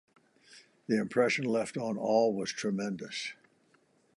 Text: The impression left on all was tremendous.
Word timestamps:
The 0.87 0.97
impression 0.99 1.45
left 1.45 1.77
on 1.77 1.95
all 1.95 2.33
was 2.33 2.51
tremendous. 2.51 3.33